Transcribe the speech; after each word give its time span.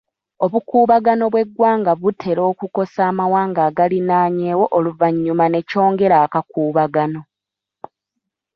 Obukuubagano 0.45 1.23
bw'eggwanga 1.33 1.91
butera 2.01 2.41
okukosa 2.51 2.99
amawanga 3.11 3.59
agaliraanyeewo 3.69 4.65
oluvannyuma 4.77 5.45
ne 5.49 5.59
kyongera 5.69 6.15
akakuubagano. 6.25 7.21